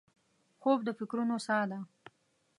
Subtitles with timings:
[0.61, 1.79] خوب د فکرونو سا ده